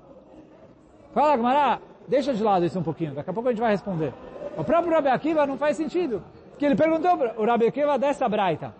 [1.12, 4.12] Fala, Gemara, deixa de lado isso um pouquinho, daqui a pouco a gente vai responder.
[4.56, 6.22] O próprio Rabi Akiva não faz sentido.
[6.50, 8.72] Porque ele perguntou o Rabi Akiva dessa braita.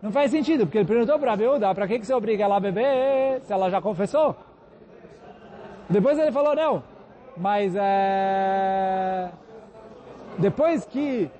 [0.00, 2.56] Não faz sentido, porque ele perguntou para Rabi Uda, para que, que você obriga ela
[2.56, 4.36] a beber se ela já confessou?
[5.88, 6.82] Depois ele falou, não,
[7.36, 9.30] mas é...
[10.38, 11.30] depois que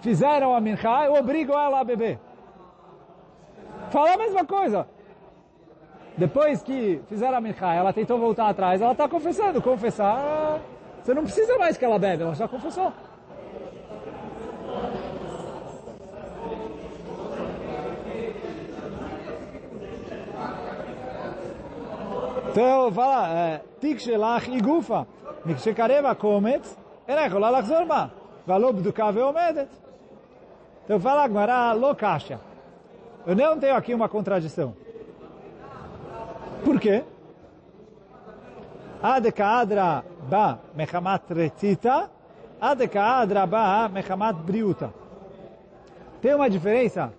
[0.00, 2.18] fizeram a mincha, eu obrigo ela a beber.
[3.90, 4.86] Fala a mesma coisa.
[6.16, 9.62] Depois que fizeram a mincha, ela tentou voltar atrás, ela está confessando.
[9.62, 10.60] Confessar,
[11.09, 12.91] você não precisa mais que ela bebe, ela já confessou.
[22.49, 25.01] Então fala, תיק שלך היא גופה.
[25.55, 26.75] כשקרב הקומץ,
[27.07, 28.05] אינה יכולה לחזור בה,
[28.47, 29.67] והלא בדוקה ועומדת.
[30.85, 32.39] Então fala agora, lo caixa.
[33.25, 34.75] Eu não tenho aqui uma contradição.
[36.63, 37.03] Por quê?
[39.02, 42.10] Adekadra ba mechamat retita,
[42.60, 44.92] adekadra ba mechamat briuta.
[46.20, 47.12] Tem uma diferença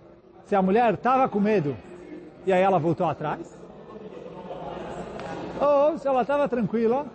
[0.46, 1.76] se a mulher estava com medo
[2.46, 3.58] e aí ela voltou atrás?
[5.60, 7.06] Ou se ela estava tranquila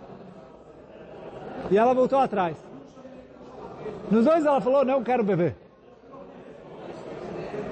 [1.70, 2.56] e ela voltou atrás.
[4.10, 5.54] Nos dois ela falou, não quero beber.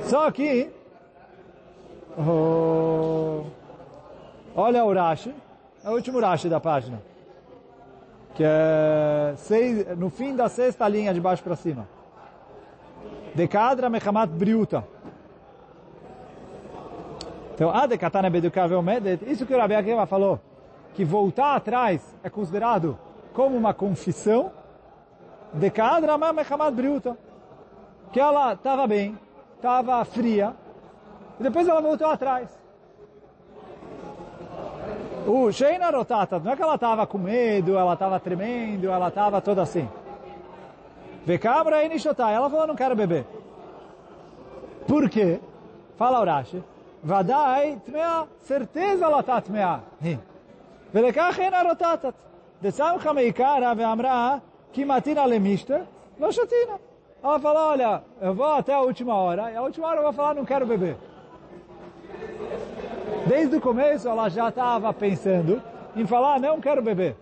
[0.04, 0.70] Só que,
[2.16, 3.44] oh,
[4.54, 5.34] olha o Rashi,
[5.86, 7.00] é o último Rashi da página,
[8.34, 11.86] que é seis, no fim da sexta linha de baixo para cima.
[13.36, 14.82] Dekadra mechamat briuta.
[17.54, 20.40] Então, a dekatana bedukavel medet, isso que o Rabi Akiva falou,
[20.92, 22.98] que voltar atrás é considerado
[23.32, 24.50] como uma confissão
[25.54, 27.16] de Kadra Mechamat Briuta,
[28.12, 29.16] que ela estava bem,
[29.54, 30.52] estava fria,
[31.38, 32.65] e depois ela voltou atrás.
[35.27, 39.41] O Sheina Rotata, não é que ela estava com medo, ela estava tremendo, ela estava
[39.41, 39.87] toda assim.
[41.25, 43.25] Vekabra e Nishotai, ela falou, não quero beber.
[44.87, 45.39] Por quê?
[45.97, 46.63] Fala Urashi.
[47.03, 49.79] Vadai tmea, certeza ela está tmea.
[50.93, 52.13] ולכך אין הרוטטת.
[52.61, 54.37] דסמכה מעיקרא ואמרה,
[54.73, 55.81] כי מתינה למישתר,
[56.19, 56.75] לא שתינה.
[57.23, 60.13] Ela falou, olha, eu vou até a última hora, e a última hora eu vou
[60.13, 60.97] falar, não quero beber.
[63.26, 65.60] Desde o começo ela já estava pensando
[65.96, 67.16] em falar, não quero beber.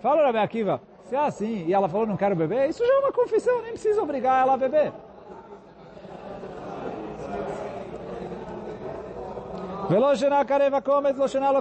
[0.00, 2.98] Fala, Rabi Akiva, se é assim, e ela falou, não quero beber, isso já é
[2.98, 4.92] uma confissão, nem precisa obrigar ela a beber.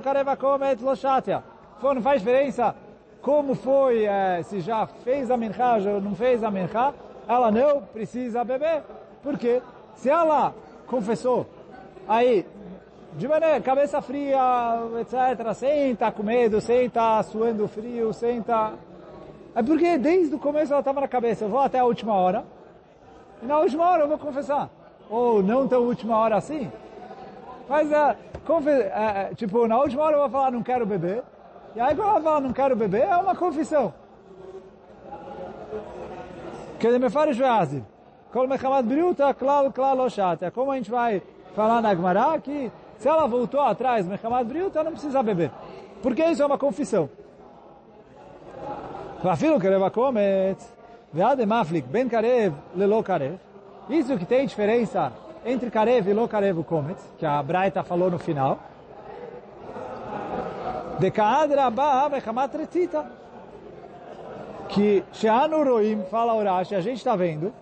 [0.02, 1.94] Kareva.
[1.96, 2.76] Não faz diferença
[3.22, 6.94] como foi, é, se já fez a mincha ou não fez a mincha,
[7.28, 8.84] ela não precisa beber.
[9.24, 9.62] Por quê?
[9.96, 10.54] Se ela
[10.86, 11.48] confessou,
[12.08, 12.46] aí,
[13.14, 14.40] de maneira, cabeça fria,
[15.02, 18.74] etc., sem estar com medo, sem estar suando frio, sem estar...
[19.56, 22.46] É porque desde o começo ela estava na cabeça, eu vou até a última hora,
[23.42, 24.70] e na última hora eu vou confessar.
[25.10, 26.72] Ou não tão última hora assim.
[27.68, 28.18] Mas, é,
[28.72, 31.24] é, tipo, na última hora eu vou falar, não quero beber.
[31.76, 33.94] E aí quando ela fala, não quero beber, é uma confissão.
[36.80, 36.88] Que
[38.84, 40.44] briuta, klal, klal, oshat.
[40.44, 41.22] É como a gente vai
[41.56, 45.52] falar na Gemara que se ela voltou atrás, Mechamad Briut, ela não precisa beber.
[46.02, 47.10] Porque isso é uma confissão.
[49.24, 50.72] Vafilo Kereva Kometz,
[51.12, 53.40] Veade Maflik, Ben Karev, Lelo Karev.
[53.90, 55.12] Isso que tem diferença
[55.46, 58.60] entre Karev e Lo Karev o Kometz, que a Braita falou no final.
[61.00, 63.06] De Kaadra Ba Mechamat Retita.
[64.70, 67.54] Que Sheanu Roim, fala Urashi, a gente está vendo,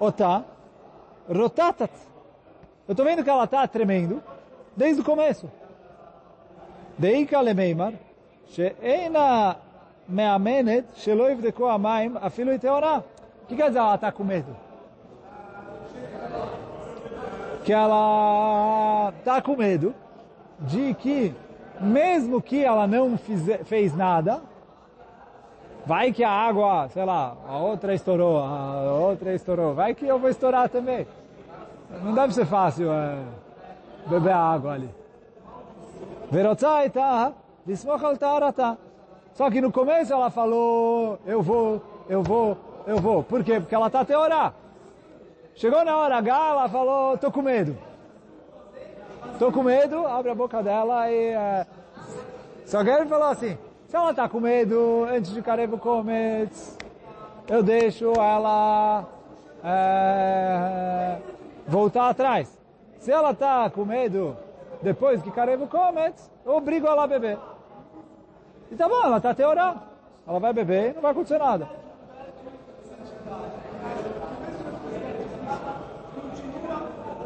[0.00, 0.42] Otá,
[1.28, 1.92] Rotatat.
[2.88, 4.22] Eu estou vendo que ela está tremendo,
[4.76, 5.50] desde o começo.
[6.98, 7.94] Deika Lemeimar,
[8.46, 9.56] Sheena
[10.08, 13.02] Meamenet, Shelo Ivdeko Amaim, Afilo Iteorá.
[13.42, 14.56] O que quer dizer ela está com medo?
[17.64, 19.94] Que ela está com medo
[20.60, 21.34] de que,
[21.80, 24.40] mesmo que ela não fiz, fez nada,
[25.86, 30.18] vai que a água, sei lá, a outra estourou, a outra estourou, vai que eu
[30.18, 31.06] vou estourar também.
[32.02, 33.18] Não deve ser fácil é,
[34.06, 34.90] beber água ali.
[36.30, 37.32] Verotzai tá,
[37.66, 38.76] desmochal tá.
[39.34, 43.22] Só que no começo ela falou, eu vou, eu vou, eu vou.
[43.22, 43.60] Por quê?
[43.60, 44.54] Porque ela está até orar.
[45.54, 47.76] Chegou na hora H, ela falou, tô com medo.
[49.38, 51.28] Tô com medo, abre a boca dela e...
[51.28, 51.66] É...
[52.64, 56.78] Só que ele falou assim, se ela está com medo, antes de Karevo Comets,
[57.48, 59.04] eu deixo ela
[59.62, 61.18] é,
[61.66, 62.61] voltar atrás.
[63.01, 64.35] Se ela está com medo,
[64.81, 67.37] depois que Karevo Comets, eu obrigo ela a beber.
[68.71, 69.83] E tá bom, ela está até orar.
[70.27, 71.67] Ela vai beber e não vai acontecer nada.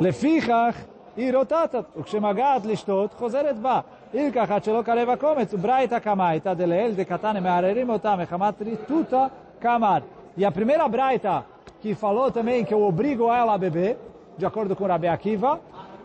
[0.02, 0.76] לפיכך
[1.18, 3.80] היא רוטטת, וכשמגעת לשתות חוזרת בה.
[4.14, 9.26] אילקח עד שלא קרב הקומץ, ברייתא קמייתא דלאל דקתנא מערערים אותה מחמת ריתותא
[9.62, 9.98] כאמר.
[10.38, 11.46] E a primeira braita
[11.82, 13.98] que falou também que eu obrigo ela a beber,
[14.37, 15.61] de acordo com Rabi Akiva,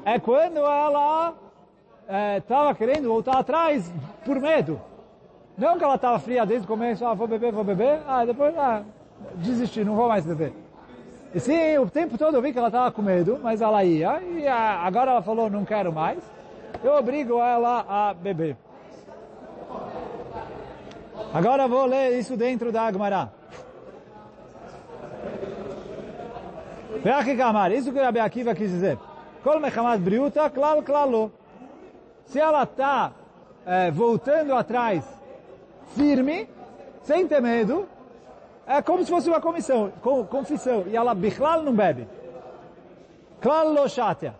[0.05, 1.33] é quando ela
[2.37, 3.91] estava é, querendo voltar atrás
[4.25, 4.79] por medo.
[5.57, 8.57] Não que ela estava fria desde o começo, ah, vou beber, vou beber, ah, depois,
[8.57, 8.83] ah,
[9.35, 10.53] desisti, não vou mais beber.
[11.33, 14.21] E sim, o tempo todo eu vi que ela estava com medo, mas ela ia,
[14.21, 16.19] e agora ela falou, não quero mais.
[16.83, 18.57] Eu obrigo ela a beber.
[21.33, 23.29] Agora vou ler isso dentro da Agmará.
[27.75, 28.97] Isso que o Rabi Akiva quis dizer.
[29.43, 31.31] Kol mechamat briuta, klal klalo.
[32.25, 33.11] Se ela está
[33.65, 35.03] é, voltando atrás,
[35.95, 36.47] firme,
[37.03, 37.87] sem ter medo,
[38.67, 39.91] é como se fosse uma comissão,
[40.29, 42.07] confissão, e ela bichlal não bebe.
[43.41, 44.35] Klal lo shatia.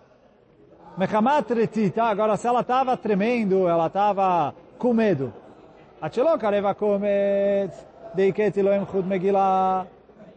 [0.97, 5.33] Mechamat retita, agora se ela estava tremendo, ela estava com medo.
[6.01, 7.71] Atchelo kareva komet,
[8.13, 9.85] deiketi loem chud megillah,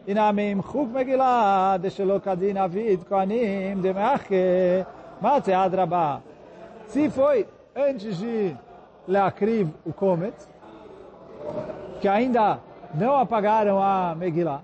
[0.07, 4.85] inamim chuk megillah, deshelo kadin avid koanim, demeache,
[5.21, 6.21] mate adraba.
[6.87, 8.55] Se foi antes de
[9.07, 10.35] Leakriv o Comet,
[11.99, 12.59] que ainda
[12.93, 14.61] não apagaram a Megillah,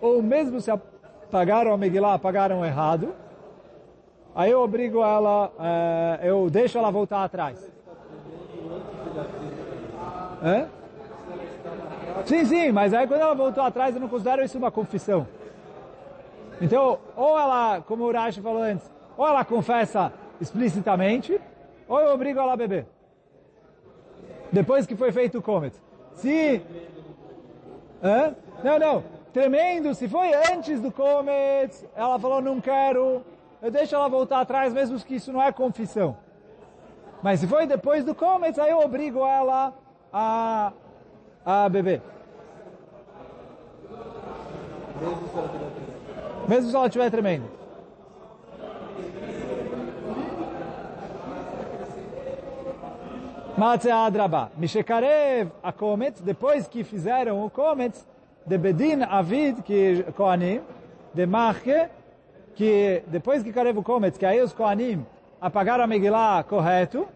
[0.00, 3.14] ou mesmo se apagaram a Megillah, apagaram errado,
[4.34, 7.72] aí eu obrigo ela, é, eu deixo ela voltar atrás.
[10.42, 10.66] É?
[12.24, 15.26] Sim, sim, mas aí quando ela voltou atrás, eu não considero isso uma confissão.
[16.60, 21.40] Então, ou ela, como o Rashi falou antes, ou ela confessa explicitamente,
[21.88, 22.86] ou eu obrigo ela a beber.
[24.50, 25.74] Depois que foi feito o comet.
[26.14, 26.62] Se...
[28.02, 28.34] Hã?
[28.62, 29.04] Não, não.
[29.32, 33.22] Tremendo, se foi antes do comet, ela falou, não quero,
[33.60, 36.16] eu deixo ela voltar atrás, mesmo que isso não é confissão.
[37.20, 39.74] Mas se foi depois do comet, aí eu obrigo ela
[40.12, 40.72] a,
[41.44, 42.00] a beber.
[46.48, 47.48] Mesmo se ela estiver tremendo.
[53.56, 54.50] Matze Adraba.
[54.56, 57.94] Mishekarev a Komet, depois que fizeram o Komet,
[58.44, 60.60] de Bedin Avid, que Koanim,
[61.14, 61.88] de Marke,
[62.54, 65.06] que depois que Karev o Komet, que aí os Koanim
[65.40, 67.06] apagaram a Megillah correto,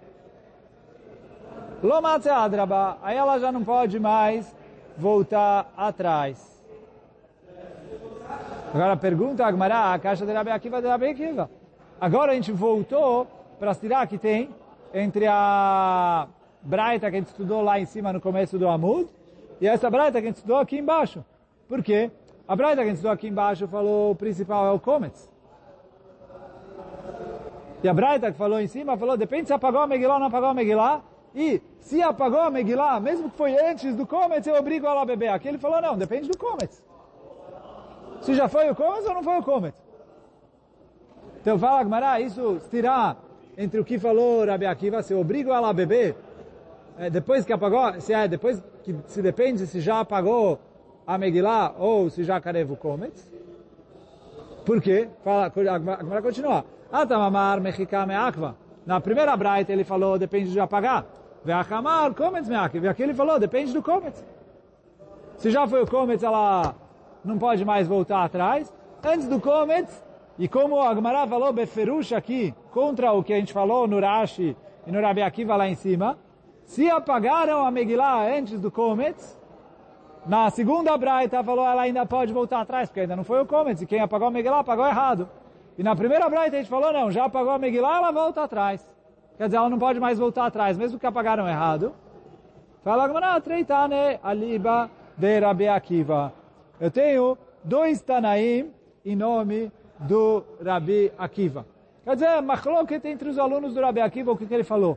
[1.83, 4.55] Lo Matze Adraba, aí ela já não pode mais
[4.97, 6.58] voltar atrás.
[8.73, 11.51] Agora pergunta a Agmará, a caixa de Rabi Akiva de Rabi Akiva.
[11.99, 13.27] Agora a gente voltou
[13.59, 14.51] para tirar que tem
[14.93, 16.29] entre a
[16.63, 19.09] Braita que a gente estudou lá em cima no começo do Amud
[19.59, 21.25] e essa Braita que a gente estudou aqui embaixo.
[21.67, 22.11] Por quê?
[22.47, 25.31] A Braita que a gente estudou aqui embaixo falou o principal é o Comets.
[27.83, 30.27] E a Braita que falou em cima falou, depende se apagou a Megillah ou não
[30.27, 31.01] apagou a Megillah.
[31.35, 35.07] E se apagou a Megillah, mesmo que foi antes do Comets, eu obrigo ela a
[35.07, 35.29] beber.
[35.29, 36.83] Aqui ele falou, não, depende do Comets.
[38.21, 39.81] Se já foi o Comets ou não foi o Comets.
[41.41, 43.17] Então fala, Gmará, isso tirar
[43.57, 46.17] entre o que falou Rabi Akiva, se eu obrigo ela a beber,
[46.99, 50.59] é, depois que apagou, se é, depois que se depende se já apagou
[51.07, 53.27] a Megillah ou se já carevo Comets.
[54.67, 55.09] Por quê?
[55.25, 56.65] Fala, Gmará continua.
[56.93, 58.57] Atamamar mechika me'akva.
[58.85, 61.07] Na primeira braita ele falou, depende de apagar.
[61.45, 62.87] Ve'achamar Comets me'akva.
[62.87, 64.25] E aqui ele falou, depende do Comets.
[65.39, 66.75] Se já foi o Comets, ela
[67.25, 68.73] não pode mais voltar atrás.
[69.05, 70.05] Antes do Comets,
[70.39, 74.57] e como a Gemara falou Beferush aqui, contra o que a gente falou no Rashi
[74.87, 76.19] e no Rabi Akiva lá em cima,
[76.65, 79.39] se apagaram a Megillah antes do Comets,
[80.27, 83.83] na segunda Braita falou ela ainda pode voltar atrás, porque ainda não foi o Comets,
[83.83, 85.29] e quem apagou a Megillah apagou errado.
[85.77, 88.87] E na primeira Braita a gente falou, não, já apagou a Megillah, ela volta atrás.
[89.37, 91.95] Quer dizer, ela não pode mais voltar atrás, mesmo que apagaram errado.
[92.83, 96.33] Fala a Gemara, Treitane aliba de Rabi Akiva.
[96.81, 98.71] Eu tenho dois Tanaim
[99.05, 101.67] em nome do Rabi Akiva.
[102.05, 104.97] Quer dizer, machloket entre os alunos do Rabi Akiva, o que, que ele falou?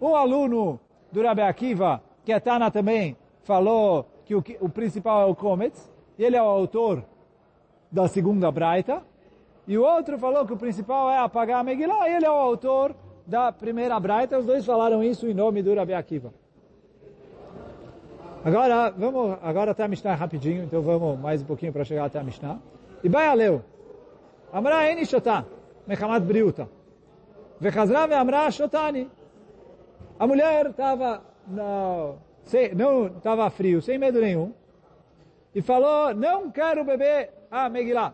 [0.00, 0.80] Um aluno
[1.12, 5.90] do Rabi Akiva, que é Tana também, falou que o, o principal é o Comets,
[6.18, 7.04] e ele é o autor
[7.90, 9.02] da segunda Braita,
[9.68, 12.34] e o outro falou que o principal é apagar a Megillah, e ele é o
[12.34, 12.94] autor
[13.24, 16.34] da primeira Braita, os dois falaram isso em nome do Rabi Akiva.
[18.44, 22.18] Agora, vamos agora até a Mishnah rapidinho, então vamos mais um pouquinho para chegar até
[22.18, 22.58] a Mishnah.
[23.02, 23.64] E Baaleu,
[24.52, 25.46] Amra Eni Shotá,
[25.86, 26.68] Mechamat Briuta.
[27.58, 29.10] Vechazra Amra Shotani.
[30.18, 31.22] A mulher estava
[32.76, 34.52] não estava frio, sem medo nenhum,
[35.54, 38.12] e falou, não quero beber a Megillah.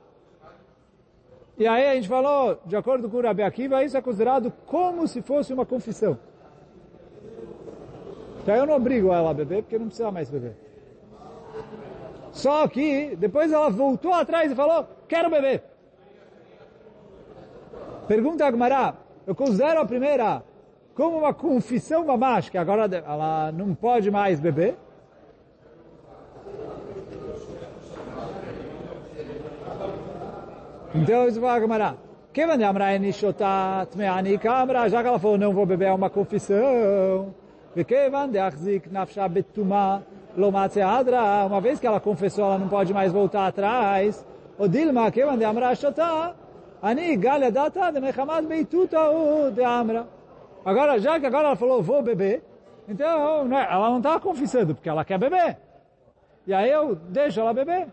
[1.58, 5.08] E aí a gente falou, de acordo com o Rabi Akiva, isso é considerado como
[5.08, 6.16] se fosse uma confissão.
[8.42, 10.56] Então eu não obrigo ela a beber, porque não precisa mais beber.
[12.32, 15.62] Só que depois ela voltou atrás e falou, quero beber.
[18.06, 18.94] Pergunta a Gmará,
[19.26, 20.42] eu considero a primeira
[20.94, 24.76] como uma confissão mamash, que agora ela não pode mais beber?
[30.94, 31.94] Então isso vai Gmará.
[32.32, 36.10] Kevan de Amra Enishotat Me'ani Kamra, já que ela falou não vou beber, é uma
[36.10, 37.34] confissão.
[37.80, 40.02] Vekevan deachzik nafsha betuma
[40.36, 41.46] lomatse adra.
[41.46, 44.26] Uma vez que ela confessou, ela não pode mais voltar atrás.
[44.58, 46.34] O Dilma, kevan de amra shotah.
[46.82, 50.06] Ani galha data de mechamad beituta u de amra.
[50.62, 52.42] Agora, já que agora ela falou, vou beber,
[52.86, 55.56] então não, ela não está confessando, porque ela quer beber.
[56.46, 57.86] E aí eu deixo ela beber.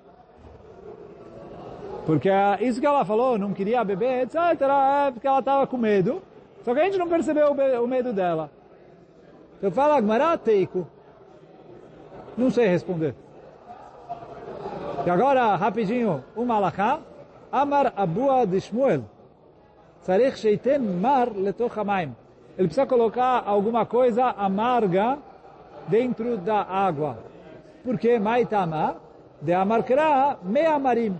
[2.05, 2.29] Porque
[2.59, 6.21] isso que ela falou, não queria beber, etc., é porque ela estava com medo.
[6.63, 8.49] Só que a gente não percebeu o medo dela.
[9.58, 10.88] Então fala Agmará Teiko.
[12.38, 13.16] Não sei responder.
[15.05, 16.99] E agora, rapidinho, uma alahá.
[17.51, 19.03] Amar Abua de Shmuel.
[20.36, 22.16] Sheiten mar letoch hamayim.
[22.58, 25.18] Ele precisa colocar alguma coisa amarga
[25.88, 27.18] dentro da água.
[27.84, 28.97] Porque Maitama
[29.41, 31.20] de amarkra me amarim.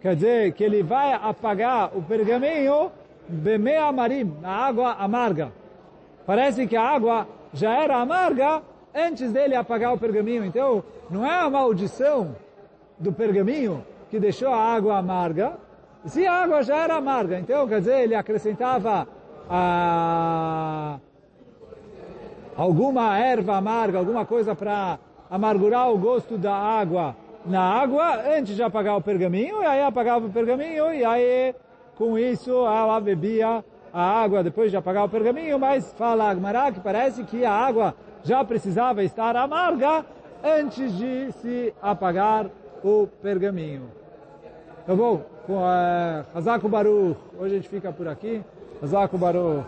[0.00, 2.90] Quer dizer que ele vai apagar o pergaminho
[3.28, 5.52] me amarim, na água amarga.
[6.26, 8.62] Parece que a água já era amarga
[8.94, 10.44] antes dele apagar o pergaminho.
[10.44, 12.36] Então, não é a maldição
[12.98, 15.58] do pergaminho que deixou a água amarga,
[16.04, 17.38] se a água já era amarga.
[17.38, 19.08] Então, quer dizer, ele acrescentava
[19.48, 20.98] a...
[22.56, 24.98] alguma erva amarga, alguma coisa para
[25.30, 30.26] amargurar o gosto da água na água antes de apagar o pergaminho, e aí apagava
[30.26, 31.54] o pergaminho, e aí
[31.96, 36.80] com isso ela bebia a água depois de apagar o pergaminho, mas fala Agmará que
[36.80, 40.04] parece que a água já precisava estar amarga
[40.42, 42.46] antes de se apagar
[42.82, 43.90] o pergaminho.
[44.86, 45.22] Tá bom?
[45.46, 47.16] Com uh, Hazako Baruch.
[47.38, 48.42] Hoje a gente fica por aqui.
[48.82, 49.64] Hazako Baruch.